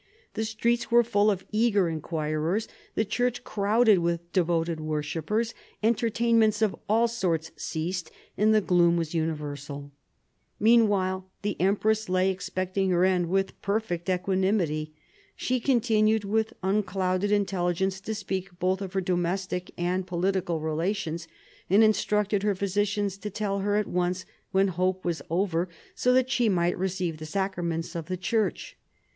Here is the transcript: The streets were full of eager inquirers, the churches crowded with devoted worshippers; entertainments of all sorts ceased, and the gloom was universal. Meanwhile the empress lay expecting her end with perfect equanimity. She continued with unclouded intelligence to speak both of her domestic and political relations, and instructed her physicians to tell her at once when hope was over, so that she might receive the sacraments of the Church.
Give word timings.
The 0.33 0.45
streets 0.45 0.89
were 0.89 1.03
full 1.03 1.29
of 1.29 1.45
eager 1.51 1.87
inquirers, 1.87 2.67
the 2.95 3.05
churches 3.05 3.43
crowded 3.45 3.99
with 3.99 4.33
devoted 4.33 4.79
worshippers; 4.79 5.53
entertainments 5.83 6.63
of 6.63 6.75
all 6.89 7.07
sorts 7.07 7.51
ceased, 7.55 8.09
and 8.35 8.51
the 8.51 8.61
gloom 8.61 8.97
was 8.97 9.13
universal. 9.13 9.91
Meanwhile 10.59 11.29
the 11.43 11.55
empress 11.61 12.09
lay 12.09 12.31
expecting 12.31 12.89
her 12.89 13.05
end 13.05 13.29
with 13.29 13.61
perfect 13.61 14.09
equanimity. 14.09 14.91
She 15.35 15.59
continued 15.59 16.23
with 16.23 16.53
unclouded 16.63 17.31
intelligence 17.31 18.01
to 18.01 18.15
speak 18.15 18.57
both 18.57 18.81
of 18.81 18.93
her 18.93 19.01
domestic 19.01 19.69
and 19.77 20.07
political 20.07 20.59
relations, 20.61 21.27
and 21.69 21.83
instructed 21.83 22.41
her 22.41 22.55
physicians 22.55 23.19
to 23.19 23.29
tell 23.29 23.59
her 23.59 23.75
at 23.75 23.85
once 23.85 24.25
when 24.51 24.69
hope 24.69 25.05
was 25.05 25.21
over, 25.29 25.69
so 25.93 26.11
that 26.13 26.31
she 26.31 26.49
might 26.49 26.75
receive 26.75 27.17
the 27.17 27.27
sacraments 27.27 27.93
of 27.95 28.07
the 28.07 28.17
Church. 28.17 28.75